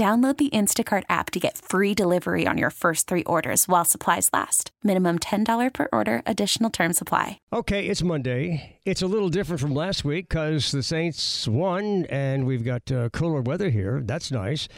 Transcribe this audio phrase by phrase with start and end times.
[0.00, 4.30] Download the Instacart app to get free delivery on your first three orders while supplies
[4.32, 4.70] last.
[4.82, 7.38] Minimum $10 per order, additional term supply.
[7.52, 8.78] Okay, it's Monday.
[8.86, 13.10] It's a little different from last week because the Saints won and we've got uh,
[13.10, 14.00] cooler weather here.
[14.02, 14.68] That's nice.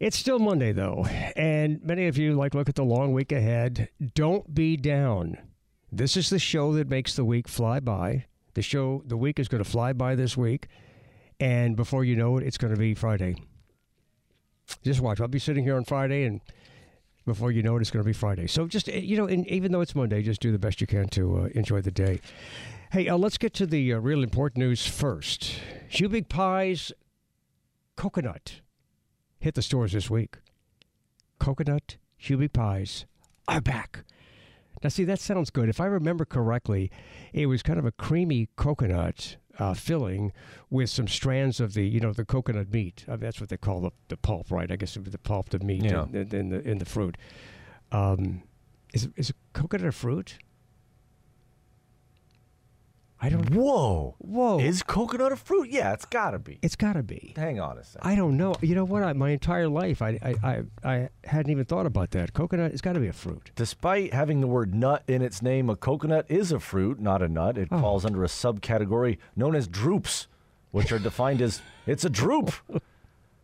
[0.00, 1.04] It's still Monday, though.
[1.36, 3.90] And many of you like look at the long week ahead.
[4.14, 5.36] Don't be down.
[5.92, 8.24] This is the show that makes the week fly by.
[8.54, 10.68] The show, the week is going to fly by this week.
[11.38, 13.36] And before you know it, it's going to be Friday.
[14.82, 15.20] Just watch.
[15.20, 16.40] I'll be sitting here on Friday, and
[17.26, 18.46] before you know it, it's going to be Friday.
[18.46, 20.86] So just eh, you know, and even though it's Monday, just do the best you
[20.86, 22.20] can to uh, enjoy the day.
[22.92, 25.60] Hey, uh, let's get to the uh, real important news first.
[25.90, 26.92] Hubig Pies
[27.96, 28.60] coconut
[29.40, 30.36] hit the stores this week.
[31.38, 33.06] Coconut Hubig Pies
[33.46, 34.04] are back.
[34.82, 35.68] Now, see, that sounds good.
[35.68, 36.90] If I remember correctly,
[37.32, 40.32] it was kind of a creamy coconut uh, filling
[40.70, 43.04] with some strands of the, you know, the coconut meat.
[43.08, 44.70] I mean, that's what they call the, the pulp, right?
[44.70, 46.04] I guess it would be the pulp, the meat Yeah.
[46.04, 47.16] in, in, in the in the fruit.
[47.92, 48.42] Um,
[48.94, 50.38] is is coconut a fruit?
[53.20, 53.50] I don't.
[53.50, 54.14] Whoa.
[54.18, 54.60] Whoa!
[54.60, 55.68] Is coconut a fruit?
[55.70, 56.58] Yeah, it's got to be.
[56.62, 57.34] it's got to be.
[57.36, 58.08] Hang on a second.
[58.08, 58.54] I don't know.
[58.62, 59.02] You know what?
[59.02, 62.32] I, my entire life, I, I, I, I hadn't even thought about that.
[62.32, 63.50] Coconut, it's got to be a fruit.
[63.56, 67.28] Despite having the word nut in its name, a coconut is a fruit, not a
[67.28, 67.58] nut.
[67.58, 67.80] It Oh.
[67.80, 70.28] falls under a subcategory known as drupes,
[70.70, 72.52] which are defined as it's a drupe.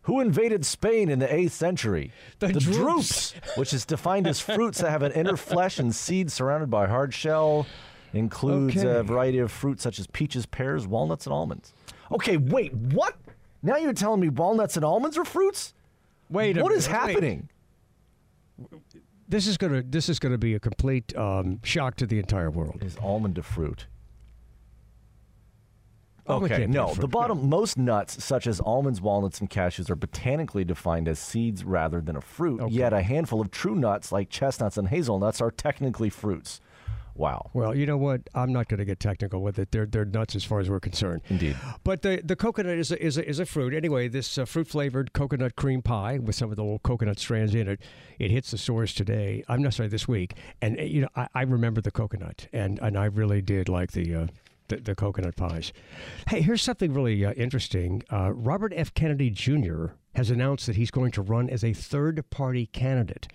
[0.02, 2.12] Who invaded Spain in the 8th century?
[2.38, 3.32] The drupes.
[3.56, 7.12] which is defined as fruits that have an inner flesh and seeds surrounded by hard
[7.14, 7.66] shell.
[8.14, 8.98] Includes Okay.
[8.98, 11.72] a variety of fruits such as peaches, pears, walnuts, and almonds.
[12.12, 13.16] Okay, wait, what?
[13.62, 15.74] Now you're telling me walnuts and almonds are fruits?
[16.30, 17.12] Wait, a What is minute, wait.
[17.14, 17.48] happening?
[19.28, 22.82] This is gonna, this is gonna be a complete um, shock to the entire world.
[22.82, 23.86] Is almond a fruit?
[26.26, 26.94] Okay, can't be a no.
[26.94, 31.64] The bottom, most nuts, such as almonds, walnuts, and cashews, are botanically defined as seeds
[31.64, 32.60] rather than a fruit.
[32.62, 32.72] Okay.
[32.74, 36.62] Yet a handful of true nuts, like chestnuts and hazelnuts, are technically fruits.
[37.16, 37.50] Wow.
[37.54, 38.22] Well, you know what?
[38.34, 39.70] I'm not going to get technical with it.
[39.70, 41.22] They're they're nuts as far as we're concerned.
[41.28, 41.56] Indeed.
[41.84, 43.72] But the the coconut is a, is a, is a fruit.
[43.72, 47.54] Anyway, this uh, fruit flavored coconut cream pie with some of the little coconut strands
[47.54, 47.80] in it.
[48.18, 49.44] It hits the stores today.
[49.48, 50.34] I'm not sorry, this week.
[50.60, 53.92] And uh, you know, I, I remember the coconut, and and I really did like
[53.92, 54.14] the.
[54.14, 54.26] Uh,
[54.68, 55.74] the, the coconut pies.
[56.26, 58.02] Hey, here's something really uh, interesting.
[58.10, 58.94] Uh, Robert F.
[58.94, 59.88] Kennedy Jr.
[60.14, 63.28] has announced that he's going to run as a third party candidate.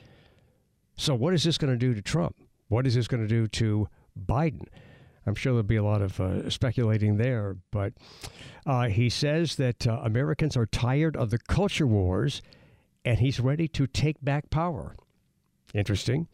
[0.98, 2.36] So, what is this going to do to Trump?
[2.70, 4.66] What is this going to do to Biden?
[5.26, 7.94] I'm sure there'll be a lot of uh, speculating there, but
[8.66, 12.42] uh, he says that uh, Americans are tired of the culture wars
[13.04, 14.96] and he's ready to take back power.
[15.74, 16.28] Interesting.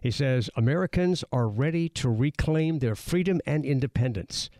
[0.00, 4.50] He says Americans are ready to reclaim their freedom and independence.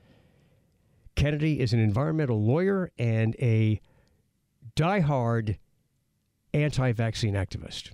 [1.16, 3.80] Kennedy is an environmental lawyer and a
[4.76, 5.58] diehard
[6.54, 7.90] anti vaccine activist.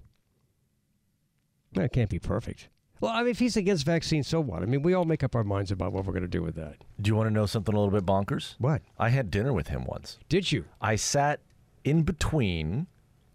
[1.73, 2.69] That can't be perfect.
[3.01, 4.63] Well, I mean, if he's against vaccines, so what?
[4.63, 6.57] I mean, we all make up our minds about what we're going to do with
[6.57, 6.77] that.
[7.01, 8.57] Do you want to know something a little bit bonkers?
[8.59, 8.83] What?
[8.99, 10.19] I had dinner with him once.
[10.29, 10.65] Did you?
[10.81, 11.41] I sat
[11.85, 12.87] in between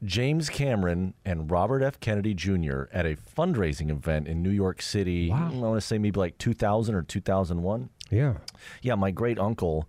[0.03, 1.99] James Cameron and Robert F.
[1.99, 2.83] Kennedy Jr.
[2.91, 5.29] at a fundraising event in New York City.
[5.29, 5.49] Wow.
[5.51, 7.89] I want to say maybe like 2000 or 2001.
[8.09, 8.33] Yeah.
[8.81, 9.87] Yeah, my great uncle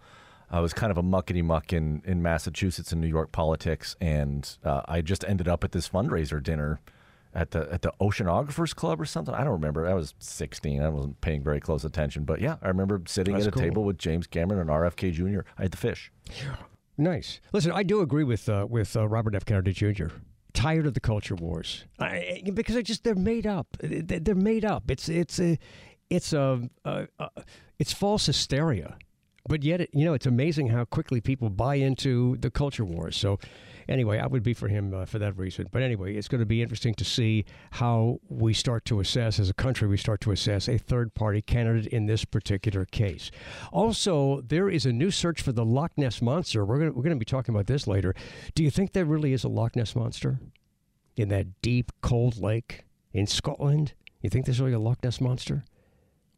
[0.54, 4.56] uh, was kind of a muckety muck in, in Massachusetts and New York politics, and
[4.64, 6.80] uh, I just ended up at this fundraiser dinner
[7.34, 9.34] at the at the Oceanographers Club or something.
[9.34, 9.86] I don't remember.
[9.86, 10.82] I was 16.
[10.82, 13.62] I wasn't paying very close attention, but yeah, I remember sitting That's at a cool.
[13.62, 15.40] table with James Cameron and RFK Jr.
[15.58, 16.12] I had the fish.
[16.96, 17.40] Nice.
[17.52, 19.44] Listen, I do agree with uh, with uh, Robert F.
[19.44, 20.06] Kennedy Jr.
[20.52, 23.66] Tired of the culture wars I, because they just they're made up.
[23.80, 24.88] They- They're made up.
[24.90, 25.58] It's it's a
[26.10, 27.28] it's a, a, a
[27.80, 28.96] it's false hysteria,
[29.48, 33.16] but yet it, you know it's amazing how quickly people buy into the culture wars.
[33.16, 33.40] So
[33.88, 35.68] anyway, I would be for him uh, for that reason.
[35.70, 39.50] But anyway, it's going to be interesting to see how we start to assess, as
[39.50, 43.30] a country, we start to assess a third party candidate in this particular case.
[43.72, 46.64] Also, there is a new search for the Loch Ness Monster.
[46.64, 48.14] We're going we're to be talking about this later.
[48.54, 50.40] Do you think there really is a Loch Ness Monster
[51.16, 53.94] in that deep, cold lake in Scotland?
[54.20, 55.64] You think there's really a Loch Ness Monster?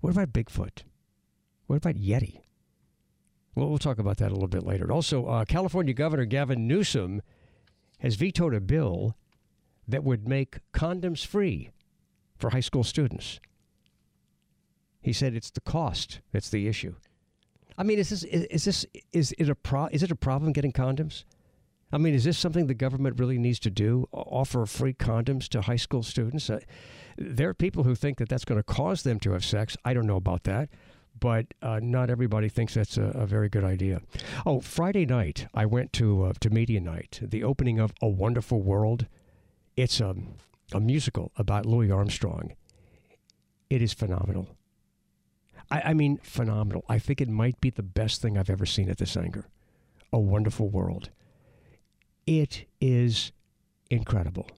[0.00, 0.82] What about Bigfoot?
[1.66, 2.40] What about Yeti?
[3.54, 4.92] Well, we'll talk about that a little bit later.
[4.92, 7.22] Also, uh, California Governor Gavin Newsom
[7.98, 9.16] has vetoed a bill
[9.88, 11.70] that would make condoms free
[12.37, 13.40] for high school students.
[15.00, 16.94] He said it's the cost that's the issue.
[17.78, 20.52] I mean, is this is, is this is it a pro, is it a problem
[20.52, 21.25] getting condoms?
[21.93, 24.08] I mean, is this something the government really needs to do?
[24.12, 26.50] Offer free condoms to high school students?
[26.50, 26.58] Uh,
[27.16, 29.76] there are people who think that that's going to cause them to have sex.
[29.84, 30.69] I don't know about that
[31.18, 34.00] but uh, not everybody thinks that's a, a, very good idea.
[34.44, 38.62] Oh, Friday night I went to uh, to media night, the opening of A Wonderful
[38.62, 39.06] World.
[39.76, 40.14] It's a
[40.72, 42.54] a musical about Louis Armstrong.
[43.70, 44.48] It is phenomenal.
[45.70, 46.84] I, I mean, phenomenal.
[46.88, 49.44] I think it might be the best thing I've ever seen at the Saenger.
[50.12, 51.10] A Wonderful World.
[52.26, 53.32] It is
[53.90, 54.48] incredible.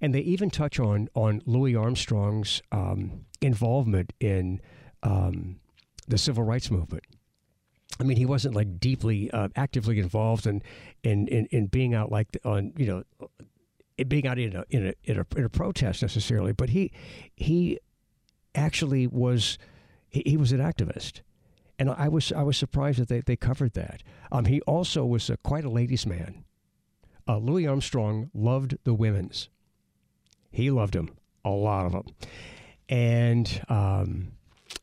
[0.00, 4.60] And they even touch on on Louis Armstrong's um, involvement in
[5.02, 5.60] um,
[6.08, 7.04] the civil rights movement.
[7.98, 10.62] I mean, he wasn't like deeply uh, actively involved in,
[11.02, 13.28] in, in in being out like on you know
[14.04, 16.90] being out in a, in a in a in a protest necessarily, but he
[17.36, 17.78] he
[18.54, 19.58] actually was
[20.08, 21.20] he, was an activist,
[21.78, 24.02] and I was I was surprised that they, they covered that.
[24.32, 26.44] Um, he also was a, quite a ladies' man.
[27.28, 29.48] Uh, Louis Armstrong loved the women's.
[30.50, 32.06] He loved them, a lot of them,
[32.88, 34.32] and um,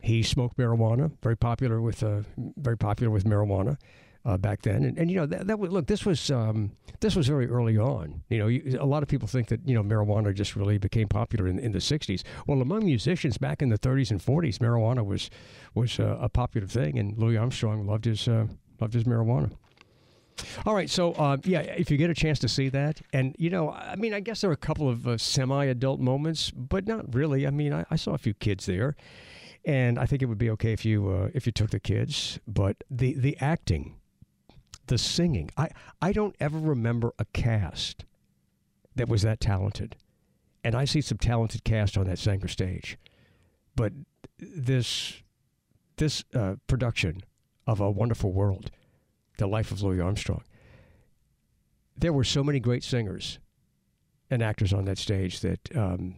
[0.07, 2.21] he smoked marijuana, very popular with uh,
[2.57, 3.77] very popular with marijuana.
[4.25, 5.88] Uh, back then, and, and you know that, that look.
[5.88, 8.24] This was um, this was very early on.
[8.27, 11.07] You know, you, a lot of people think that you know marijuana just really became
[11.07, 12.24] popular in, in the '60s.
[12.45, 15.30] Well, among musicians back in the '30s and '40s, marijuana was
[15.75, 18.48] was uh, a popular thing, and Louis Armstrong loved his uh,
[18.81, 19.51] loved his marijuana.
[20.65, 23.50] All right, so uh, yeah, if you get a chance to see that, and you
[23.50, 27.13] know, I mean, I guess there are a couple of uh, semi-adult moments, but not
[27.13, 27.48] really.
[27.48, 28.95] I mean, I, I, saw a few kids there,
[29.67, 32.39] and I think it would be okay if you uh, if you took the kids.
[32.47, 33.97] But the the acting,
[34.87, 35.69] the singing, I
[36.01, 38.05] I don't ever remember a cast
[38.95, 39.97] that was that talented,
[40.63, 42.97] and I see some talented cast on that Saenger stage,
[43.75, 43.91] but
[44.39, 45.21] this
[45.97, 47.21] this uh, production
[47.67, 48.71] of a wonderful world,
[49.37, 50.43] the life of Louis Armstrong.
[51.97, 53.39] There were so many great singers
[54.29, 56.15] and actors on that stage that um,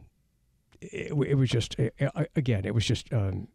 [0.81, 1.75] it, it was just
[2.35, 3.47] again, it was just um,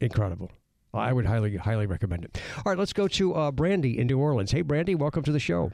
[0.00, 0.50] incredible.
[0.92, 2.40] I would highly, highly recommend it.
[2.58, 4.52] All right, let's go to uh, Brandy in New Orleans.
[4.52, 5.72] Hey, Brandy, welcome to the show.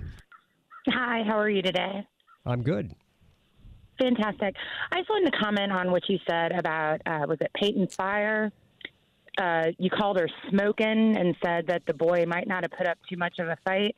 [0.89, 2.07] Hi, how are you today?
[2.47, 2.95] I'm good.
[3.99, 4.57] Fantastic.
[4.91, 8.51] I just wanted to comment on what you said about uh, was it Peyton Fire?
[9.37, 12.97] Uh, you called her smoking and said that the boy might not have put up
[13.09, 13.95] too much of a fight.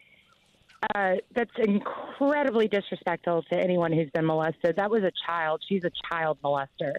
[0.95, 4.75] Uh, that's incredibly disrespectful to anyone who's been molested.
[4.77, 5.63] That was a child.
[5.69, 6.95] She's a child molester.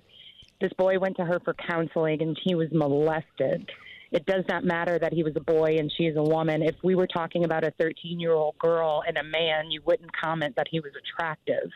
[0.61, 3.69] This boy went to her for counseling and he was molested.
[4.11, 6.61] It does not matter that he was a boy and she is a woman.
[6.61, 10.11] If we were talking about a 13 year old girl and a man, you wouldn't
[10.15, 11.69] comment that he was attractive.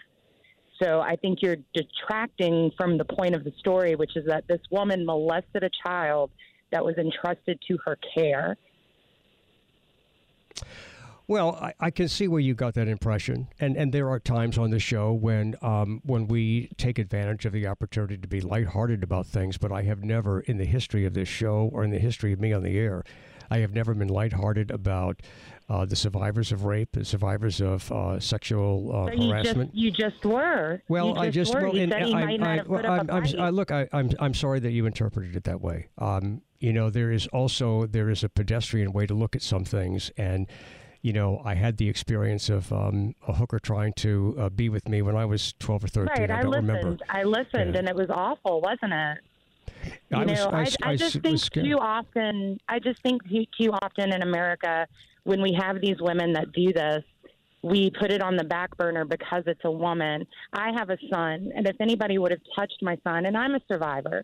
[0.81, 4.61] So I think you're detracting from the point of the story, which is that this
[4.71, 6.31] woman molested a child
[6.71, 8.55] that was entrusted to her care.
[11.27, 14.57] Well, I, I, can see where you got that impression, and and there are times
[14.57, 19.03] on the show when um, when we take advantage of the opportunity to be lighthearted
[19.03, 19.57] about things.
[19.57, 22.39] But I have never, in the history of this show or in the history of
[22.39, 23.03] me on the air,
[23.51, 25.21] I have never been lighthearted about
[25.69, 29.71] uh, the survivors of rape, the survivors of uh, sexual uh, you harassment.
[29.71, 30.81] Just, you just were.
[30.87, 31.61] Well, just I just were.
[31.69, 33.07] well, I, I, have put I'm,
[33.53, 35.89] look, I, I'm I'm sorry that you interpreted it that way.
[35.97, 39.65] Um, you know, there is also there is a pedestrian way to look at some
[39.65, 40.47] things, and
[41.01, 44.87] you know, I had the experience of um, a hooker trying to uh, be with
[44.87, 46.07] me when I was 12 or 13.
[46.07, 46.67] Right, I, I don't listened.
[46.67, 47.03] remember.
[47.09, 47.79] I listened, yeah.
[47.79, 49.17] and it was awful, wasn't it?
[50.09, 52.59] You I know, was, I, I, I just think too often.
[52.67, 54.87] I just think too, too often in America,
[55.23, 57.03] when we have these women that do this,
[57.61, 60.25] we put it on the back burner because it's a woman.
[60.53, 63.61] I have a son, and if anybody would have touched my son, and I'm a
[63.67, 64.23] survivor,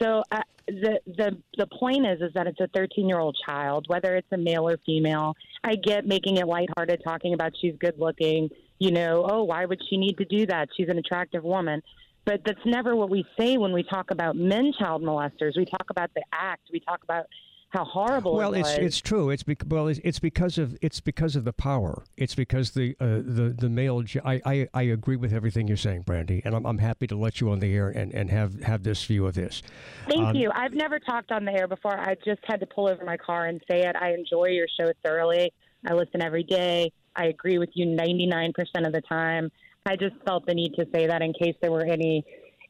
[0.00, 3.86] so uh, the the the point is is that it's a 13 year old child,
[3.88, 5.34] whether it's a male or female.
[5.62, 8.50] I get making it lighthearted, talking about she's good looking.
[8.78, 10.68] You know, oh, why would she need to do that?
[10.76, 11.82] She's an attractive woman.
[12.24, 15.56] But that's never what we say when we talk about men child molesters.
[15.56, 16.62] We talk about the act.
[16.72, 17.26] We talk about
[17.74, 18.36] how horrible.
[18.36, 19.30] Well, it it's it's true.
[19.30, 22.04] It's bec- well, it's, it's because of it's because of the power.
[22.16, 24.02] It's because the uh, the the male.
[24.24, 27.40] I, I I agree with everything you're saying, Brandy, and I'm I'm happy to let
[27.40, 29.62] you on the air and, and have have this view of this.
[30.08, 30.50] Thank um, you.
[30.54, 31.98] I've never talked on the air before.
[31.98, 33.96] I just had to pull over my car and say it.
[33.96, 35.52] I enjoy your show thoroughly.
[35.86, 36.92] I listen every day.
[37.16, 38.52] I agree with you 99%
[38.86, 39.50] of the time.
[39.86, 42.24] I just felt the need to say that in case there were any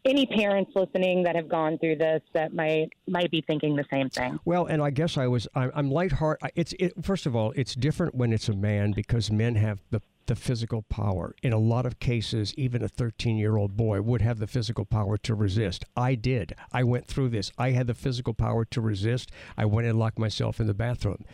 [0.05, 4.11] any parents listening that have gone through this that might might be thinking the same
[4.11, 4.39] thing.
[4.45, 6.51] Well, and I guess I was I'm, I'm lighthearted.
[6.55, 10.03] It's it, first of all, it's different when it's a man because men have the
[10.26, 11.35] the physical power.
[11.43, 14.85] In a lot of cases, even a 13 year old boy would have the physical
[14.85, 15.85] power to resist.
[15.97, 16.54] I did.
[16.73, 17.52] I went through this.
[17.59, 19.31] I had the physical power to resist.
[19.57, 21.25] I went and locked myself in the bathroom.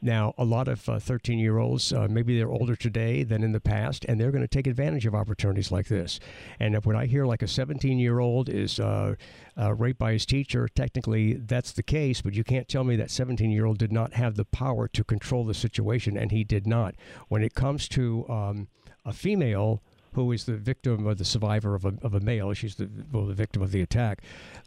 [0.00, 3.52] Now, a lot of 13 uh, year olds, uh, maybe they're older today than in
[3.52, 6.20] the past, and they're going to take advantage of opportunities like this.
[6.58, 9.14] And when I hear like a 17 year old is uh,
[9.60, 13.10] uh, raped by his teacher, technically that's the case, but you can't tell me that
[13.10, 16.66] 17 year old did not have the power to control the situation, and he did
[16.66, 16.94] not.
[17.28, 18.68] When it comes to um,
[19.04, 19.82] a female
[20.14, 23.26] who is the victim or the survivor of a, of a male, she's the, well,
[23.26, 24.22] the victim of the attack,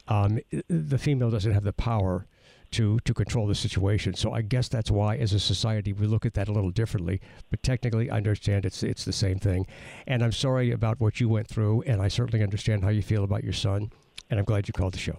[0.07, 2.27] um, the female doesn't have the power
[2.71, 4.15] to to control the situation.
[4.15, 7.21] So I guess that's why, as a society, we look at that a little differently.
[7.51, 9.67] But technically, I understand it's it's the same thing.
[10.07, 13.23] And I'm sorry about what you went through, and I certainly understand how you feel
[13.23, 13.91] about your son
[14.29, 15.17] and I'm glad you called the show.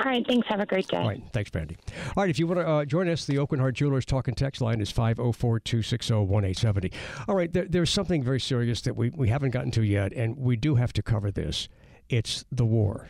[0.00, 0.48] All right, thanks.
[0.48, 0.96] Have a great day.
[0.96, 1.76] All right, thanks, Brandy.
[2.16, 4.36] All right, if you want to uh, join us, the Aucoin Hart Jewelers talk and
[4.36, 6.92] text line is 504 260 1870.
[7.28, 10.36] All right, there, there's something very serious that we, we haven't gotten to yet, and
[10.36, 11.68] we do have to cover this.
[12.08, 13.08] It's the war.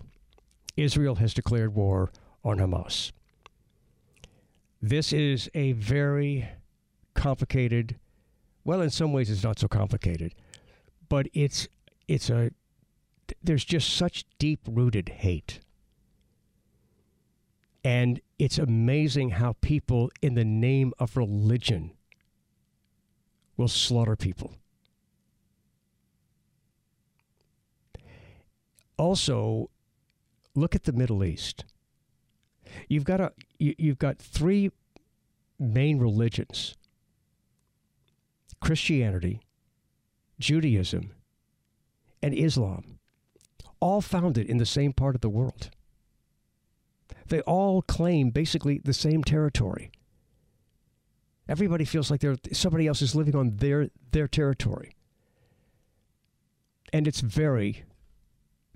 [0.76, 2.10] Israel has declared war
[2.44, 3.12] on Hamas.
[4.82, 6.46] This is a very
[7.14, 7.96] complicated,
[8.64, 10.34] well, in some ways, it's not so complicated,
[11.08, 11.68] but it's
[12.06, 12.50] it's a
[13.42, 15.60] there's just such deep rooted hate.
[17.82, 21.92] And it's amazing how people, in the name of religion,
[23.56, 24.54] will slaughter people.
[28.96, 29.70] Also,
[30.54, 31.64] look at the Middle East.
[32.88, 34.70] You've got a you, have got three
[35.58, 36.76] main religions:
[38.60, 39.40] Christianity,
[40.38, 41.12] Judaism,
[42.22, 42.93] and Islam
[43.84, 45.68] all founded in the same part of the world.
[47.28, 49.92] They all claim basically the same territory.
[51.50, 54.96] Everybody feels like they're, somebody else is living on their, their territory.
[56.94, 57.84] And it's very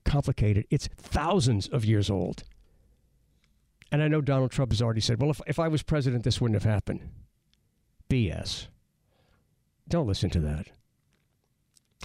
[0.05, 0.67] complicated.
[0.69, 2.45] It's thousands of years old.
[3.91, 6.39] And I know Donald Trump has already said, well, if, if I was president, this
[6.39, 7.09] wouldn't have happened.
[8.11, 8.67] BS.
[9.89, 10.67] Don't listen to that.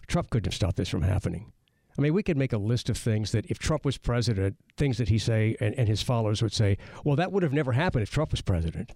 [0.08, 1.52] Trump couldn't have stopped this from happening.
[1.98, 4.98] I mean, we could make a list of things that if Trump was president, things
[4.98, 8.04] that he say and, and his followers would say, well, that would have never happened
[8.04, 8.92] if Trump was president.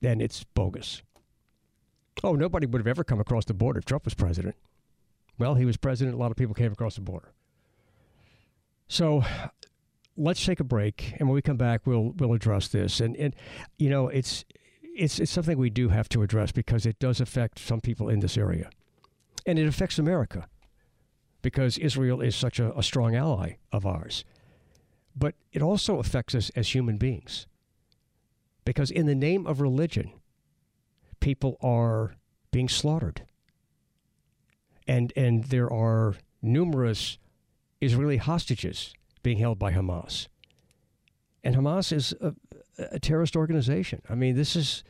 [0.00, 1.02] Then it's bogus.
[2.22, 4.56] Oh, nobody would have ever come across the border if Trump was president.
[5.38, 6.14] Well, he was president.
[6.14, 7.32] A lot of people came across the border.
[8.88, 9.24] So
[10.16, 13.00] let's take a break, and when we come back, we'll we'll address this.
[13.00, 13.34] And and
[13.78, 14.44] you know, it's
[14.82, 18.20] it's it's something we do have to address because it does affect some people in
[18.20, 18.68] this area
[19.46, 20.48] and it affects America
[21.42, 24.24] because Israel is such a, a strong ally of ours.
[25.14, 27.46] But it also affects us as human beings
[28.64, 30.12] because, in the name of religion,
[31.20, 32.14] people are
[32.50, 33.22] being slaughtered.
[34.86, 37.18] And, and there are numerous
[37.80, 40.28] Israeli hostages being held by Hamas.
[41.44, 42.34] And Hamas is a,
[42.78, 44.02] a terrorist organization.
[44.08, 44.84] I mean, this is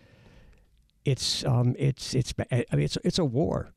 [1.04, 3.72] it's um, it's it's I mean, it's it's a war.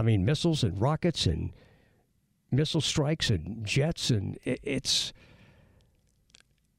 [0.00, 1.52] I mean, missiles and rockets and
[2.50, 5.12] missile strikes and jets, and it, it's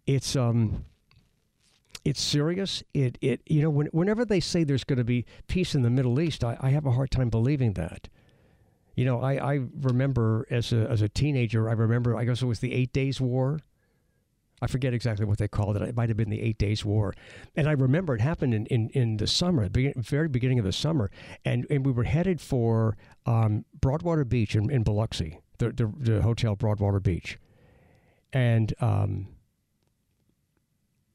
[0.07, 0.85] it's um
[2.03, 2.81] it's serious.
[2.95, 5.91] It it you know when, whenever they say there's going to be peace in the
[5.91, 8.09] Middle East, I, I have a hard time believing that.
[8.95, 12.47] You know, I, I remember as a as a teenager, I remember I guess it
[12.47, 13.59] was the Eight Days War.
[14.62, 15.82] I forget exactly what they called it.
[15.82, 17.13] It might have been the Eight Days War.
[17.56, 20.72] And I remember it happened in, in, in the summer, the very beginning of the
[20.72, 21.10] summer.
[21.44, 26.22] And, and we were headed for um, Broadwater Beach in, in Biloxi, the, the, the
[26.22, 27.39] hotel Broadwater Beach.
[28.32, 29.27] And um,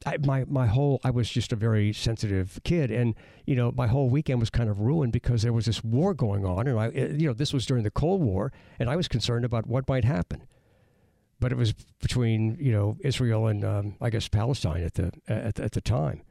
[0.04, 3.14] I, my my whole I was just a very sensitive kid, and
[3.46, 6.44] you know my whole weekend was kind of ruined because there was this war going
[6.44, 9.46] on, and I you know this was during the Cold War, and I was concerned
[9.46, 10.46] about what might happen
[11.40, 15.60] but it was between you know Israel and um, I guess Palestine at the at,
[15.60, 16.22] at the time,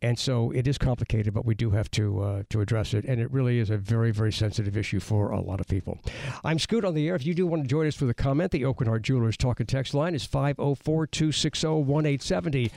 [0.00, 3.20] And so it is complicated, but we do have to uh, to address it, and
[3.20, 5.98] it really is a very very sensitive issue for a lot of people.
[6.44, 7.14] I'm Scoot on the air.
[7.14, 9.60] If you do want to join us with a comment, the Aucoin Hart Jewelers talk
[9.60, 12.70] and text line is 504-260-1870.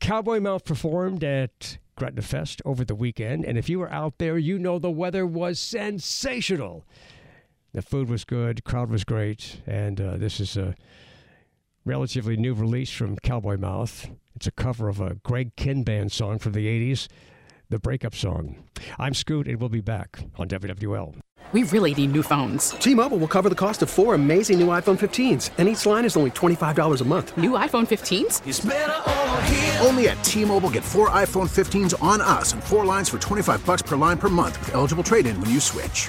[0.00, 4.38] Cowboy Mouth performed at Gretna Fest over the weekend, and if you were out there,
[4.38, 6.86] you know the weather was sensational.
[7.72, 10.74] The food was good, crowd was great, and uh, this is a
[11.84, 14.10] relatively new release from Cowboy Mouth.
[14.34, 17.06] It's a cover of a Greg Kihn band song from the 80s,
[17.68, 18.64] the breakup song.
[18.98, 21.14] I'm Scoot, and we'll be back on WWL.
[21.52, 22.70] We really need new phones.
[22.70, 26.16] T-Mobile will cover the cost of four amazing new iPhone 15s, and each line is
[26.16, 27.36] only $25 a month.
[27.36, 29.84] New iPhone 15s?
[29.84, 33.82] Only at T-Mobile get four iPhone 15s on us and four lines for 25 bucks
[33.82, 36.08] per line per month with eligible trade-in when you switch.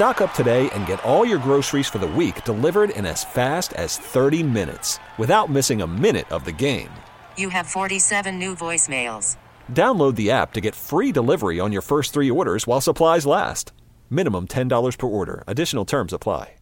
[0.00, 3.74] Stock up today and get all your groceries for the week delivered in as fast
[3.74, 6.88] as 30 minutes without missing a minute of the game.
[7.36, 9.36] You have 47 new voicemails.
[9.70, 13.72] Download the app to get free delivery on your first three orders while supplies last.
[14.08, 15.44] Minimum $10 per order.
[15.46, 16.54] Additional terms apply.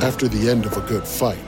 [0.00, 1.42] After the end of a good fight,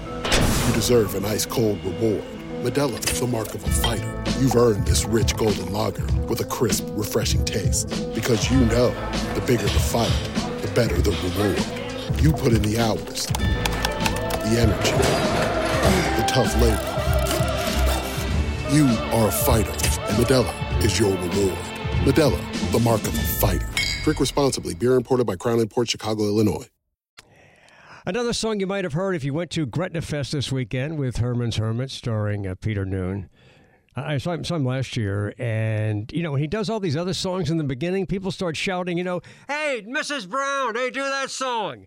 [0.67, 2.25] you deserve an ice cold reward.
[2.65, 4.20] Modelo is the mark of a fighter.
[4.41, 7.91] You've earned this rich golden lager with a crisp, refreshing taste.
[8.15, 8.89] Because you know
[9.35, 10.11] the bigger the fight,
[10.63, 12.23] the better the reward.
[12.23, 14.93] You put in the hours, the energy,
[16.17, 16.87] the tough labor.
[18.75, 21.59] You are a fighter, and Modelo is your reward.
[22.07, 23.69] Modelo, the mark of a fighter.
[24.05, 24.73] Drink responsibly.
[24.73, 26.67] Beer imported by Crown Imports Chicago, Illinois.
[28.07, 31.19] Another song you might have heard if you went to Gretna Fest this weekend with
[31.19, 33.29] Herman's Hermit, starring uh, Peter Noone.
[33.97, 36.97] I saw him, saw him last year, and you know when he does all these
[36.97, 40.29] other songs in the beginning, people start shouting, you know, "Hey, Mrs.
[40.29, 41.87] Brown, hey, do that song."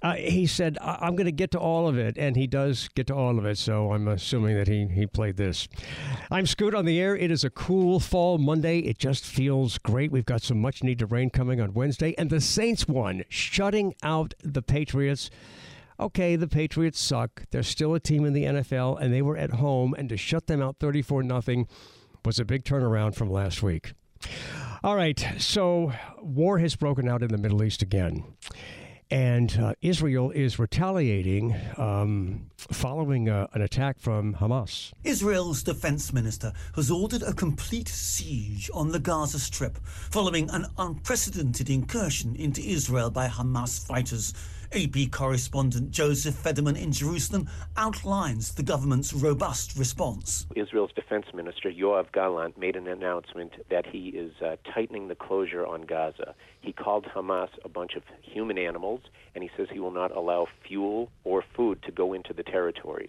[0.00, 2.16] Uh, he said, I- am going to get to all of it.
[2.16, 3.58] And he does get to all of it.
[3.58, 5.68] So I'm assuming that he, he played this.
[6.30, 7.16] I'm Scoot on the air.
[7.16, 8.78] It is a cool fall Monday.
[8.78, 10.12] It just feels great.
[10.12, 12.14] We've got some much needed rain coming on Wednesday.
[12.16, 15.30] And the Saints won, shutting out the Patriots.
[16.00, 17.42] Okay, the Patriots suck.
[17.50, 19.94] They're still a team in the NFL, and they were at home.
[19.98, 21.66] And to shut them out 34 0
[22.24, 23.94] was a big turnaround from last week.
[24.84, 28.24] All right, so war has broken out in the Middle East again.
[29.10, 34.92] And uh, Israel is retaliating um, following uh, an attack from Hamas.
[35.02, 39.78] Israel's defense minister has ordered a complete siege on the Gaza Strip
[40.10, 44.34] following an unprecedented incursion into Israel by Hamas fighters.
[44.72, 50.46] AP correspondent Josef Federman in Jerusalem outlines the government's robust response.
[50.54, 55.66] Israel's defense minister, Yoav Gallant, made an announcement that he is uh, tightening the closure
[55.66, 56.34] on Gaza.
[56.60, 59.00] He called Hamas a bunch of human animals,
[59.34, 63.08] and he says he will not allow fuel or food to go into the territory.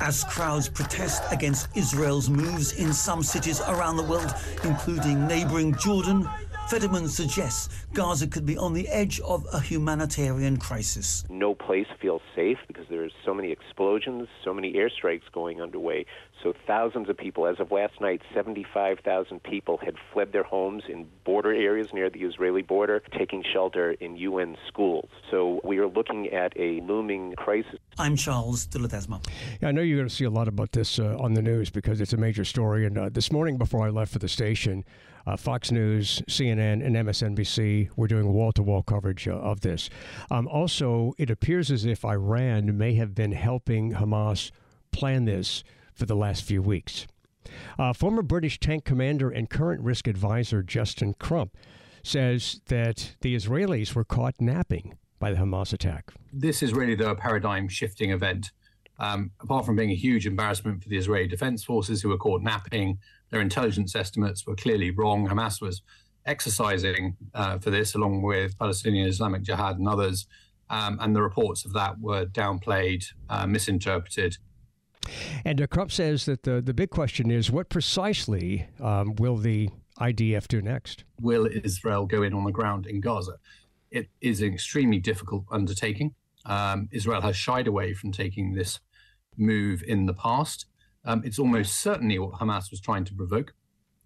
[0.00, 6.28] As crowds protest against Israel's moves in some cities around the world, including neighboring Jordan,
[6.68, 11.24] Federman suggests Gaza could be on the edge of a humanitarian crisis.
[11.30, 16.04] No place feels safe because there's so many explosions, so many airstrikes going underway.
[16.42, 21.08] So thousands of people, as of last night, 75,000 people had fled their homes in
[21.24, 25.08] border areas near the Israeli border, taking shelter in UN schools.
[25.30, 27.78] So we are looking at a looming crisis.
[27.98, 29.24] I'm Charles de Ledesma.
[29.62, 31.70] Yeah, I know you're going to see a lot about this uh, on the news
[31.70, 32.84] because it's a major story.
[32.84, 34.84] And uh, this morning, before I left for the station,
[35.28, 39.90] uh, Fox News, CNN, and MSNBC were doing wall to wall coverage uh, of this.
[40.30, 44.50] Um, also, it appears as if Iran may have been helping Hamas
[44.90, 47.06] plan this for the last few weeks.
[47.78, 51.56] Uh, former British tank commander and current risk advisor Justin Crump
[52.02, 56.10] says that the Israelis were caught napping by the Hamas attack.
[56.32, 58.50] This is really the paradigm shifting event.
[59.00, 62.42] Um, apart from being a huge embarrassment for the Israeli Defense Forces who were caught
[62.42, 62.98] napping,
[63.30, 65.28] their intelligence estimates were clearly wrong.
[65.28, 65.82] Hamas was
[66.26, 70.26] exercising uh, for this, along with Palestinian Islamic Jihad and others.
[70.70, 74.36] Um, and the reports of that were downplayed, uh, misinterpreted,
[75.44, 79.70] and uh, Crump says that the, the big question is what precisely um, will the
[80.00, 81.04] IDF do next?
[81.20, 83.34] Will Israel go in on the ground in Gaza?
[83.90, 86.14] It is an extremely difficult undertaking.
[86.44, 88.80] Um, Israel has shied away from taking this
[89.36, 90.66] move in the past.
[91.08, 93.54] Um, it's almost certainly what Hamas was trying to provoke.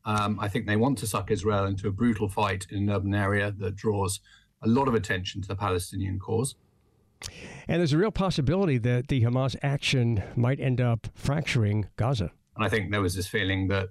[0.04, 3.12] Um, I think they want to suck Israel into a brutal fight in an urban
[3.12, 4.20] area that draws
[4.62, 6.54] a lot of attention to the Palestinian cause.
[7.66, 12.30] And there's a real possibility that the Hamas action might end up fracturing Gaza.
[12.54, 13.88] And I think there was this feeling that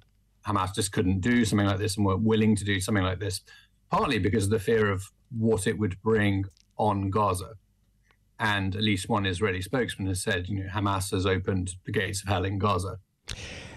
[0.48, 3.42] Hamas just couldn't do something like this and weren't willing to do something like this,
[3.90, 5.04] partly because of the fear of
[5.38, 6.46] what it would bring
[6.78, 7.56] on Gaza.
[8.42, 12.24] And at least one Israeli spokesman has said, you know, Hamas has opened the gates
[12.24, 12.98] of hell in Gaza.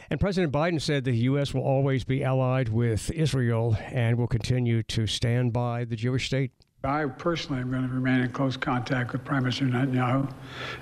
[0.08, 1.52] And President Biden said the U.S.
[1.52, 6.50] will always be allied with Israel and will continue to stand by the Jewish state.
[6.82, 10.32] I personally am going to remain in close contact with Prime Minister Netanyahu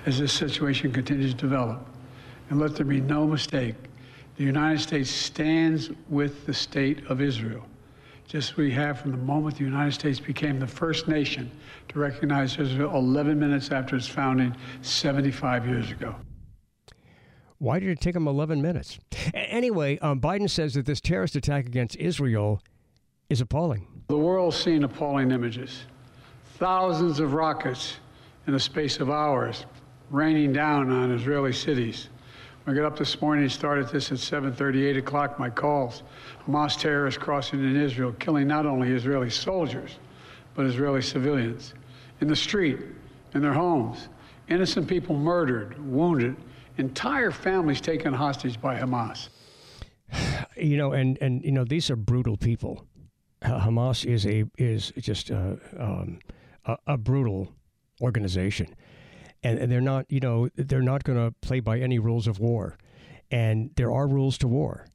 [0.05, 1.85] as this situation continues to develop.
[2.49, 3.75] And let there be no mistake
[4.37, 7.65] the United States stands with the state of Israel,
[8.33, 11.51] just as we have from the moment the United States became the first nation
[11.87, 16.15] to recognize Israel 11 minutes after its founding 75 years ago.
[17.59, 18.97] Why did it take them 11 minutes?
[19.35, 22.59] A- anyway, um, Biden says that this terrorist attack against Israel
[23.29, 23.85] is appalling.
[24.07, 25.83] The world's seen appalling images.
[26.55, 27.97] Thousands of rockets
[28.47, 29.67] in the space of hours
[30.09, 32.09] raining down on Israeli cities.
[32.65, 36.03] I got up this morning and started this at 7:30, 8 o'clock, my calls.
[36.47, 39.99] Hamas terrorists crossing in Israel, killing not only Israeli soldiers,
[40.55, 41.73] but Israeli civilians.
[42.21, 42.79] In the street,
[43.33, 44.07] in their homes.
[44.47, 46.37] Innocent people murdered, wounded,
[46.77, 49.29] entire families taken hostage by Hamas.
[50.55, 52.85] You know, and, and you know, these are brutal people.
[53.41, 56.19] Hamas is a is just a, um,
[56.65, 57.51] a, a brutal
[58.01, 58.75] organization,
[59.43, 62.39] and, and they're not you know they're not going to play by any rules of
[62.39, 62.77] war,
[63.31, 64.87] and there are rules to war,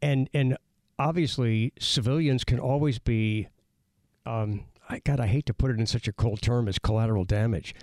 [0.00, 0.56] and and
[0.98, 3.48] obviously civilians can always be,
[4.24, 7.24] um, I, God, I hate to put it in such a cold term as collateral
[7.24, 7.74] damage.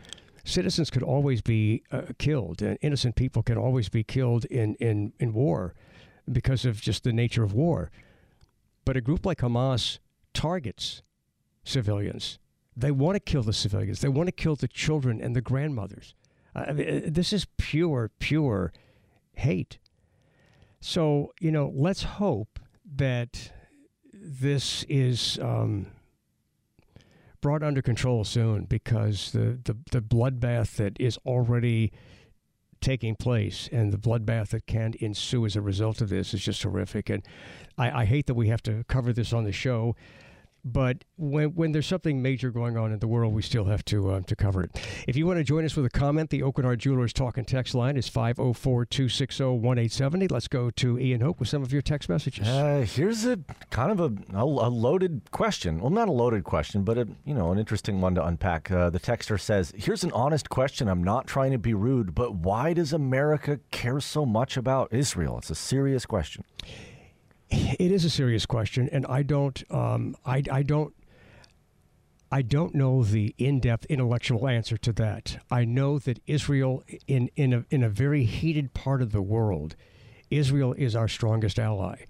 [0.46, 5.14] Citizens could always be uh, killed, and innocent people can always be killed in, in,
[5.20, 5.76] in war
[6.32, 7.92] because of just the nature of war.
[8.86, 10.00] But a group like Hamas
[10.34, 11.04] targets
[11.64, 12.40] civilians.
[12.80, 14.02] They want to kill the civilians.
[14.02, 16.15] They want to kill the children and the grandmothers.
[16.56, 18.72] I mean, this is pure, pure
[19.34, 19.80] hate.
[20.80, 22.60] So, you know, let's hope
[22.96, 23.52] that
[24.13, 25.88] this is um,
[27.42, 31.92] brought under control soon because the, the, the bloodbath that is already
[32.82, 36.63] taking place and the bloodbath that can ensue as a result of this is just
[36.63, 37.10] horrific.
[37.10, 37.24] And
[37.78, 39.96] I, I hate that we have to cover this on the show.
[40.63, 44.12] But when, when there's something major going on in the world, we still have to
[44.12, 44.80] uh, to cover it.
[45.08, 47.48] If you want to join us with a comment, the Aucoin Hart Jewelers Talk and
[47.48, 50.28] Text line is 504 260 1870.
[50.28, 52.48] Let's go to Ian Hope with some of your text messages.
[52.48, 55.80] Uh, here's a kind of a, a, a loaded question.
[55.80, 58.69] Well, not a loaded question, but a, you know an interesting one to unpack.
[58.72, 60.88] Uh, the texter says, "Here's an honest question.
[60.88, 65.38] I'm not trying to be rude, but why does America care so much about Israel?
[65.38, 66.43] It's a serious question."
[67.52, 70.94] It is a serious question, and I don't, um, I, I don't,
[72.32, 75.44] I don't know the in-depth intellectual answer to that.
[75.50, 79.76] I know that Israel, in in a in a very heated part of the world,
[80.30, 82.06] Israel is our strongest ally.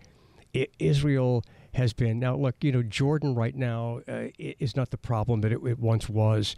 [0.77, 2.35] Israel has been now.
[2.35, 6.09] Look, you know, Jordan right now uh, is not the problem that it, it once
[6.09, 6.55] was.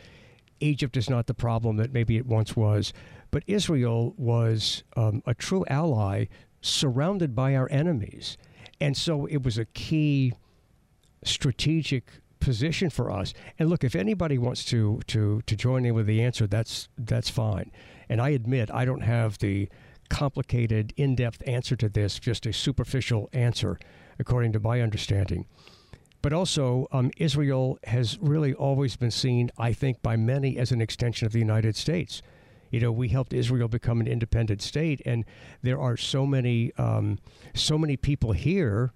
[0.59, 2.93] Egypt is not the problem that maybe it once was,
[3.29, 6.25] but Israel was um, a true ally
[6.61, 8.37] surrounded by our enemies.
[8.81, 10.33] And so it was a key
[11.23, 12.03] strategic
[12.39, 13.33] position for us.
[13.59, 17.29] And look, if anybody wants to to to join in with the answer, that's that's
[17.29, 17.71] fine.
[18.09, 19.69] And I admit I don't have the
[20.09, 23.79] complicated, in-depth answer to this, just a superficial answer,
[24.19, 25.45] according to my understanding.
[26.21, 30.81] But also, um, Israel has really always been seen, I think, by many as an
[30.81, 32.21] extension of the United States.
[32.71, 35.25] You know, we helped Israel become an independent state, and
[35.61, 37.19] there are so many, um,
[37.53, 38.93] so many people here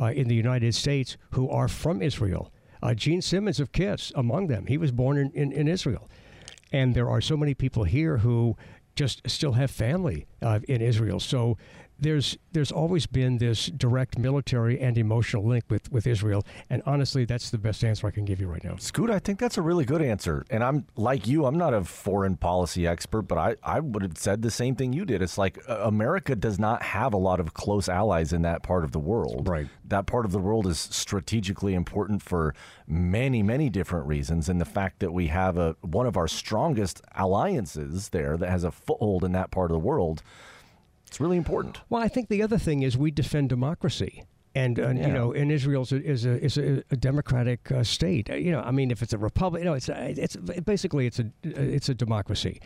[0.00, 2.52] uh, in the United States who are from Israel.
[2.82, 6.08] Uh, Gene Simmons of Kiss, among them, he was born in, in, in, Israel,
[6.72, 8.56] and there are so many people here who
[8.96, 11.20] just still have family uh, in Israel.
[11.20, 11.56] So
[12.02, 17.24] there's there's always been this direct military and emotional link with, with Israel, and honestly,
[17.24, 18.76] that's the best answer I can give you right now.
[18.76, 21.46] Scoot, I think that's a really good answer, and I'm like you.
[21.46, 24.92] I'm not a foreign policy expert, but I, I would have said the same thing
[24.92, 25.22] you did.
[25.22, 28.84] It's like uh, America does not have a lot of close allies in that part
[28.84, 29.48] of the world.
[29.48, 29.68] Right.
[29.84, 32.54] That part of the world is strategically important for
[32.86, 37.00] many many different reasons, and the fact that we have a one of our strongest
[37.14, 40.22] alliances there that has a foothold in that part of the world
[41.12, 41.74] it's really important.
[41.90, 44.24] Well, I think the other thing is we defend democracy.
[44.54, 45.06] And, uh, Yeah.
[45.08, 48.30] you know, and Israel is a, is a, is a, a democratic uh, state.
[48.30, 50.36] Uh, You know, I mean, if it's a republic, you know, it's a, it's
[50.74, 51.26] basically it's a
[51.76, 52.60] it's a democracy.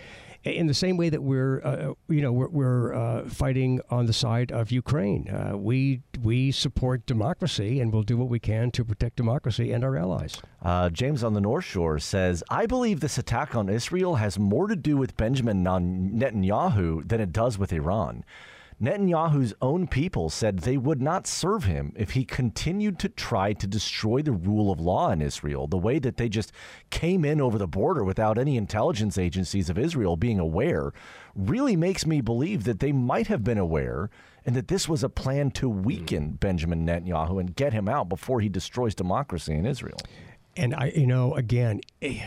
[0.44, 4.12] In the same way that we're, uh, you know, we're, we're uh, fighting on the
[4.12, 5.28] side of Ukraine.
[5.28, 9.84] Uh, we we support democracy, and we'll do what we can to protect democracy and
[9.84, 10.40] our allies.
[10.62, 14.66] Uh, James on the North Shore says, I believe this attack on Israel has more
[14.66, 18.24] to do with Benjamin Netanyahu than it does with Iran.
[18.80, 23.66] Netanyahu's own people said they would not serve him if he continued to try to
[23.66, 26.52] destroy the rule of law in Israel, the way that they just
[26.90, 30.92] came in over the border without any intelligence agencies of Israel being aware,
[31.34, 34.10] really makes me believe that they might have been aware
[34.44, 36.40] and that this was a plan to weaken mm.
[36.40, 39.98] Benjamin Netanyahu and get him out before he destroys democracy in Israel.
[40.56, 42.22] And I, you know, again, it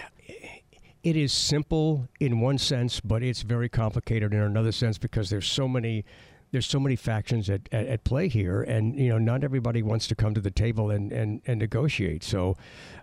[1.04, 5.68] is simple in one sense, but it's very complicated in another sense because there's so
[5.68, 6.06] many.
[6.52, 10.08] There's so many factions at, at, at play here, and you know not everybody wants
[10.08, 12.24] to come to the table and, and, and negotiate.
[12.24, 12.56] So,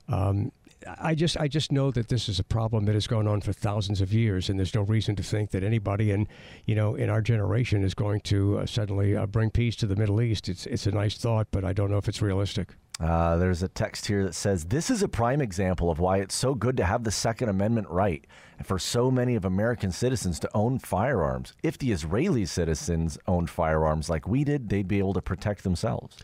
[0.09, 0.53] um,
[1.01, 3.53] I just I just know that this is a problem that has gone on for
[3.53, 6.29] thousands of years, and there's no reason to think that anybody in
[6.65, 9.97] you know in our generation is going to uh, suddenly uh, bring peace to the
[9.97, 10.49] Middle East.
[10.49, 12.75] It's it's a nice thought, but I don't know if it's realistic.
[12.99, 16.35] Uh, there's a text here that says this is a prime example of why it's
[16.35, 18.27] so good to have the Second Amendment right
[18.65, 21.53] for so many of American citizens to own firearms.
[21.63, 26.17] If the Israeli citizens owned firearms like we did, they'd be able to protect themselves.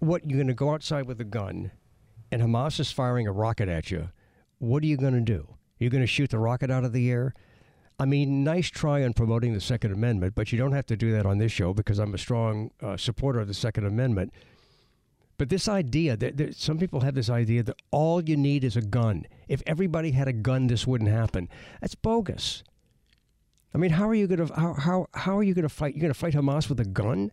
[0.00, 1.70] what you're going to go outside with a gun
[2.32, 4.08] and Hamas is firing a rocket at you,
[4.58, 5.46] what are you going to do?
[5.78, 7.34] You're going to shoot the rocket out of the air?
[7.98, 11.12] I mean, nice try on promoting the Second Amendment, but you don't have to do
[11.12, 14.32] that on this show because I'm a strong uh, supporter of the Second Amendment.
[15.38, 18.76] But this idea that, that some people have this idea that all you need is
[18.76, 19.26] a gun.
[19.48, 21.48] If everybody had a gun, this wouldn't happen.
[21.80, 22.62] That's bogus.
[23.74, 25.94] I mean, how are you going to how, how how are you going to fight?
[25.94, 27.32] You're going to fight Hamas with a gun?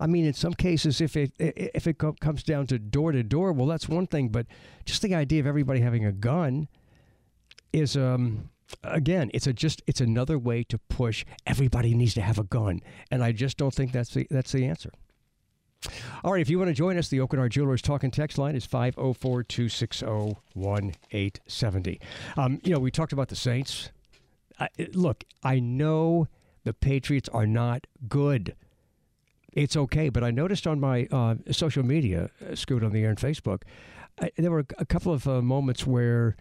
[0.00, 3.52] I mean, in some cases, if it if it comes down to door to door,
[3.52, 4.28] well, that's one thing.
[4.30, 4.46] But
[4.84, 6.68] just the idea of everybody having a gun
[7.72, 8.50] is, um,
[8.82, 11.24] again, it's a just it's another way to push.
[11.46, 12.80] Everybody needs to have a gun,
[13.10, 14.90] and I just don't think that's the that's the answer.
[16.22, 18.38] All right, if you want to join us, the Aucoin Hart Jewelers talk and text
[18.38, 20.06] line is 504 260
[20.54, 22.00] 1870.
[22.36, 23.90] Um, You know, we talked about the Saints.
[24.60, 26.28] I, look, I know
[26.64, 28.54] the Patriots are not good.
[29.52, 33.18] It's okay, but I noticed on my uh, social media, uh, on the air and
[33.18, 33.62] Facebook,
[34.20, 36.36] I, there were a couple of uh, moments where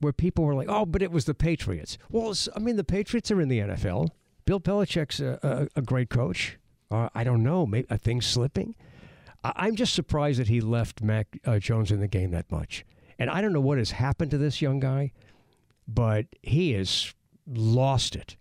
[0.00, 3.30] where people were like, "Oh, but it was the Patriots." Well, I mean, the Patriots
[3.30, 4.08] are in the NFL.
[4.44, 5.38] Bill Belichick's a,
[5.76, 6.58] a, a great coach.
[6.90, 8.74] Uh, I don't know, maybe a thing slipping.
[9.42, 12.84] I, I'm just surprised that he left Mac uh, Jones in the game that much.
[13.18, 15.12] And I don't know what has happened to this young guy,
[15.86, 17.14] but he has
[17.46, 18.36] lost it.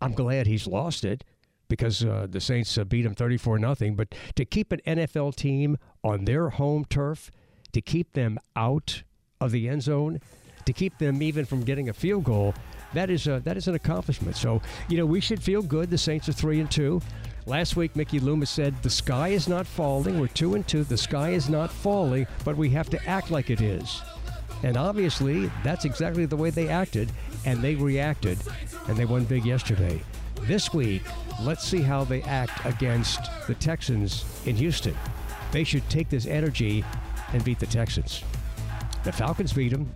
[0.00, 1.24] I'm glad he's lost it
[1.68, 3.96] because uh, the Saints uh, beat him 34 nothing.
[3.96, 7.30] But to keep an NFL team on their home turf,
[7.72, 9.02] to keep them out
[9.40, 10.20] of the end zone,
[10.64, 12.54] to keep them even from getting a field goal,
[12.94, 14.36] that is a, that is an accomplishment.
[14.36, 15.90] So you know we should feel good.
[15.90, 17.00] The Saints are three and two.
[17.46, 20.18] Last week, Mickey Loomis said the sky is not falling.
[20.18, 20.82] We're two and two.
[20.82, 24.02] The sky is not falling, but we have to act like it is.
[24.64, 27.12] And obviously, that's exactly the way they acted,
[27.44, 28.38] and they reacted,
[28.88, 30.02] and they won big yesterday.
[30.42, 31.02] This week,
[31.42, 34.96] let's see how they act against the Texans in Houston.
[35.52, 36.84] They should take this energy
[37.32, 38.24] and beat the Texans.
[39.06, 39.88] The Falcons beat them.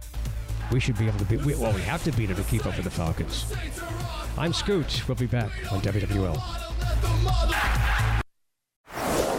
[0.71, 2.65] We should be able to beat, we- well, we have to beat them to keep
[2.65, 3.53] up with the Falcons.
[4.39, 5.03] I'm Scoot.
[5.09, 6.41] We'll be back on WWL.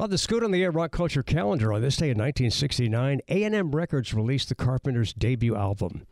[0.00, 3.70] On the Scoot on the Air Rock Culture calendar on this day in 1969, A&M
[3.70, 6.06] Records released the Carpenters' debut album,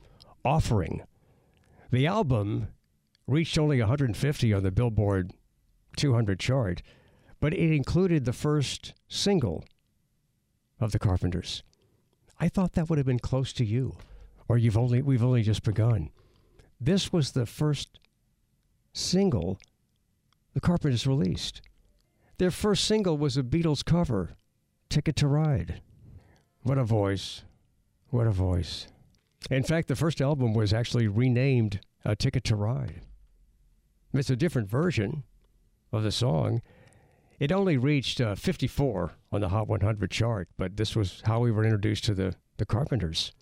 [0.44, 1.04] Offering.
[1.90, 2.68] The album
[3.26, 5.32] reached only 150 on the Billboard
[5.96, 6.82] 200 chart,
[7.40, 9.64] but it included the first single
[10.78, 11.62] of the Carpenters.
[12.38, 13.96] I thought that would have been close to you,
[14.48, 16.10] or you've only we've only just begun.
[16.78, 18.00] This was the first
[18.92, 19.58] single
[20.52, 21.62] the Carpenters released.
[22.38, 24.36] Their first single was a Beatles cover,
[24.88, 25.82] Ticket to Ride.
[26.62, 27.42] What a voice.
[28.10, 28.86] What a voice.
[29.50, 33.02] In fact, the first album was actually renamed uh, Ticket to Ride.
[34.14, 35.24] It's a different version
[35.92, 36.62] of the song.
[37.40, 41.50] It only reached uh, 54 on the Hot 100 chart, but this was how we
[41.50, 43.32] were introduced to the, the Carpenters.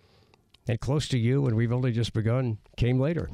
[0.67, 3.31] And Close to You, and We've Only Just Begun, came later.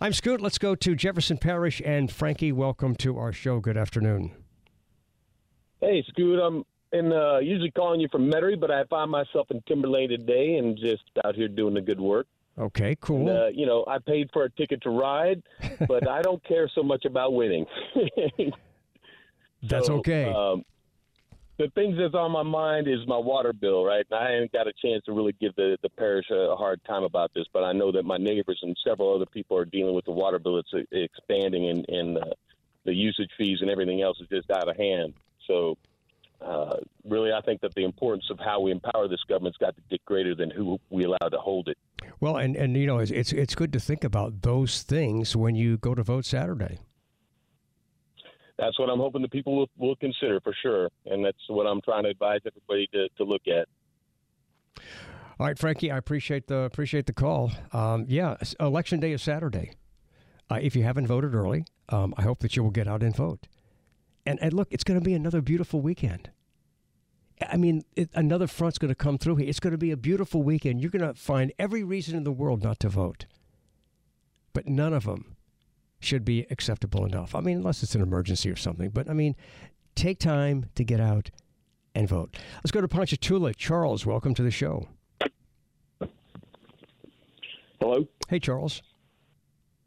[0.00, 0.40] I'm Scoot.
[0.40, 1.80] Let's go to Jefferson Parish.
[1.84, 3.60] And Frankie, welcome to our show.
[3.60, 4.32] Good afternoon.
[5.80, 6.40] Hey, Scoot.
[6.40, 10.56] I'm in, uh, usually calling you from Metairie, but I find myself in Timberlake today
[10.56, 12.26] and just out here doing the good work.
[12.58, 13.28] Okay, cool.
[13.28, 15.42] And, uh, you know, I paid for a ticket to ride,
[15.86, 17.66] but I don't care so much about winning.
[19.62, 20.32] That's So, okay.
[20.32, 20.64] Um,
[21.58, 24.04] the things that's on my mind is my water bill, right?
[24.12, 27.32] I haven't got a chance to really give the, the parish a, hard time about
[27.34, 30.12] this, but I know that my neighbors and several other people are dealing with the
[30.12, 30.58] water bill.
[30.58, 32.34] It's uh, expanding, and, and uh,
[32.84, 35.14] the usage fees and everything else is just out of hand.
[35.46, 35.78] So,
[36.42, 39.82] uh, really, I think that the importance of how we empower this government's got to
[39.88, 41.78] get greater than who we allow to hold it.
[42.20, 45.54] Well, and, and you know, it's, it's, it's good to think about those things when
[45.54, 46.80] you go to vote Saturday.
[48.58, 51.80] That's what I'm hoping the people will, will consider for sure, and that's what I'm
[51.82, 53.68] trying to advise everybody to, to look at.
[55.38, 57.52] All right, Frankie, I appreciate the appreciate the call.
[57.72, 59.72] Um, yeah, election day is Saturday.
[60.50, 63.14] Uh, if you haven't voted early, um, I hope that you will get out and
[63.14, 63.46] vote.
[64.24, 66.30] And and look, it's going to be another beautiful weekend.
[67.46, 69.48] I mean, it, another front's going to come through here.
[69.48, 70.80] It's going to be a beautiful weekend.
[70.80, 73.26] You're going to find every reason in the world not to vote,
[74.54, 75.35] but none of them
[76.00, 77.34] should be acceptable enough.
[77.34, 78.90] I mean, unless it's an emergency or something.
[78.90, 79.34] But I mean,
[79.94, 81.30] take time to get out
[81.94, 82.36] and vote.
[82.56, 83.54] Let's go to Ponchatoula.
[83.54, 84.88] Charles, welcome to the show.
[87.80, 88.06] Hello.
[88.28, 88.82] Hey, Charles.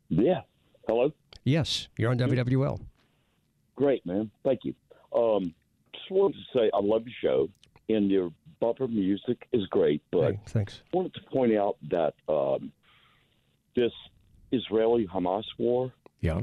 [0.10, 0.42] Yeah.
[0.88, 1.12] Hello.
[1.44, 2.80] Yes, you're on WWL.
[3.76, 4.30] Great, man.
[4.44, 4.74] Thank you.
[5.16, 5.54] Um,
[5.94, 7.50] just wanted to say I love your show,
[7.94, 10.02] and your bumper music is great.
[10.12, 10.82] But Hey, thanks.
[10.94, 12.72] I wanted to point out that um,
[13.76, 13.92] this
[14.52, 16.42] Israeli Hamas war, Yeah.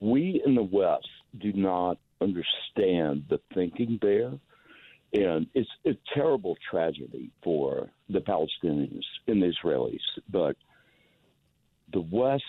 [0.00, 4.32] we in the West do not understand the thinking there.
[5.12, 9.98] And it's a terrible tragedy for the Palestinians and the Israelis.
[10.30, 10.56] But
[11.92, 12.44] the West,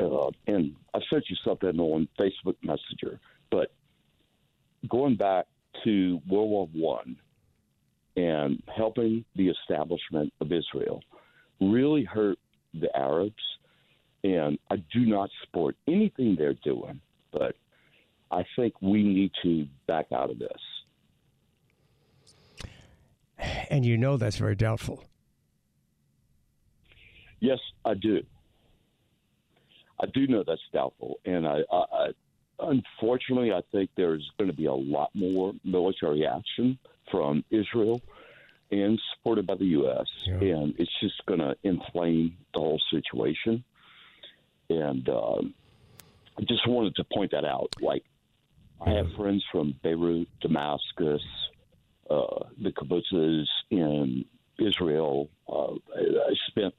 [0.00, 3.72] uh, and I sent you something on Facebook Messenger, but
[4.88, 5.46] going back
[5.84, 7.16] to World War One
[8.16, 11.02] and helping the establishment of Israel
[11.60, 12.38] really hurt
[12.74, 13.42] the Arabs.
[14.24, 17.00] And I do not support anything they're doing,
[17.32, 17.54] but
[18.30, 20.50] I think we need to back out of this.
[23.70, 25.04] And you know that's very doubtful.
[27.40, 28.22] Yes, I do.
[30.00, 32.10] I do know that's doubtful, and I, I, I
[32.60, 36.78] unfortunately I think there's going to be a lot more military action
[37.10, 38.00] from Israel,
[38.70, 40.06] and supported by the U.S.
[40.40, 43.64] And it's just going to inflame the whole situation.
[44.70, 45.54] And um,
[46.38, 47.74] I just wanted to point that out.
[47.80, 48.04] Like,
[48.80, 51.22] I have friends from Beirut, Damascus,
[52.10, 54.24] uh, the kibbutzes in
[54.58, 55.30] Israel.
[55.48, 56.74] Uh, I I spent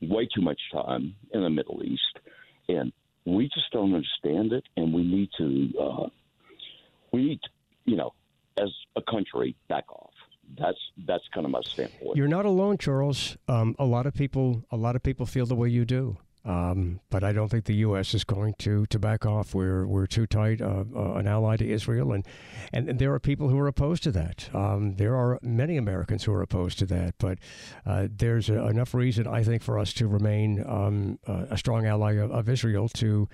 [0.00, 2.18] way too much time in the Middle East,
[2.68, 2.92] and
[3.24, 4.64] we just don't understand it.
[4.76, 6.08] And we need to, uh,
[7.12, 7.48] we need, to,
[7.84, 8.12] you know,
[8.56, 10.12] as a country, back off.
[10.58, 12.16] That's that's kind of my standpoint.
[12.16, 13.36] You're not alone, Charles.
[13.48, 16.18] Um, a lot of people, a lot of people feel the way you do.
[16.44, 18.14] Um, but I don't think the U.S.
[18.14, 19.54] is going to, to back off.
[19.54, 22.26] We're we're too tight uh, uh, an ally to Israel, and,
[22.72, 24.48] and and there are people who are opposed to that.
[24.54, 27.14] Um, there are many Americans who are opposed to that.
[27.18, 27.38] But
[27.84, 32.14] uh, there's a, enough reason, I think, for us to remain um, a strong ally
[32.14, 33.28] of, of Israel to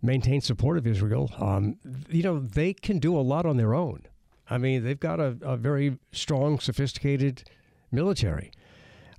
[0.00, 1.30] maintain support of Israel.
[1.38, 1.76] Um,
[2.08, 4.02] you know, they can do a lot on their own.
[4.50, 7.50] I mean, they've got a, a very strong, sophisticated
[7.90, 8.52] military.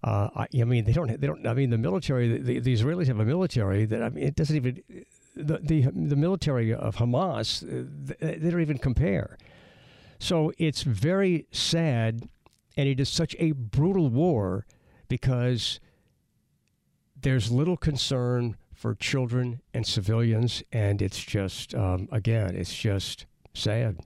[0.03, 1.19] Uh, I, I mean, they don't.
[1.19, 1.45] They don't.
[1.45, 2.37] I mean, the military.
[2.37, 4.81] The, the Israelis have a military that I mean, it doesn't even.
[5.35, 7.85] The the, the military of Hamas, uh,
[8.19, 9.37] they they don't even compare.
[10.17, 12.29] So it's very sad,
[12.77, 14.65] and it is such a brutal war
[15.07, 15.79] because
[17.21, 23.99] there's little concern for children and civilians, and it's just um, again, it's just sad.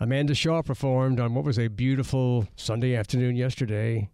[0.00, 4.10] Amanda Shaw performed on what was a beautiful Sunday afternoon yesterday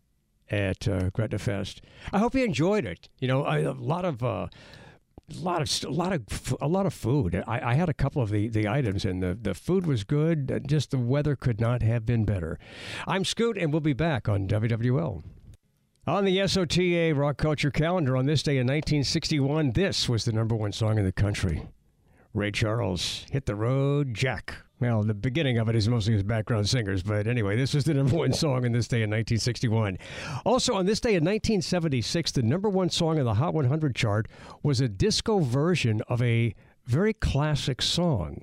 [0.51, 1.81] at uh, Gretna Fest.
[2.13, 3.09] I hope you enjoyed it.
[3.19, 4.23] You know, I, a lot of.
[4.23, 4.49] Uh,
[5.33, 7.41] a lot of a lot of a lot of food.
[7.47, 10.51] I, I had a couple of the, the items, and the, the food was good.
[10.51, 12.59] uh, Just the weather could not have been better.
[13.07, 15.23] I'm Scoot, and we'll be back on WWL.
[16.09, 20.57] On the SOTA Rock Culture calendar on this day in 1961, this was the number
[20.57, 21.69] one song in the country.
[22.35, 24.57] Ray Charles, Hit the Road, Jack.
[24.81, 27.92] Well, the beginning of it is mostly as background singers, but anyway, this was the
[27.92, 29.98] number one song in this day in 1961.
[30.46, 34.26] Also, on this day in 1976, the number one song in the Hot 100 chart
[34.62, 36.54] was a disco version of a
[36.87, 38.42] very classic song.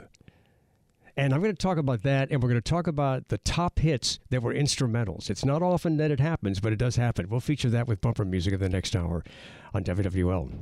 [1.16, 3.80] And I'm going to talk about that, and we're going to talk about the top
[3.80, 5.32] hits that were instrumentals.
[5.32, 7.28] It's not often that it happens, but it does happen.
[7.30, 9.24] We'll feature that with bumper music in the next hour
[9.74, 10.62] on WWL.